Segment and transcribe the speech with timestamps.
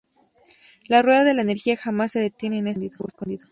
[0.87, 3.45] La rueda de la energía jamás se detiene en este lago escondido.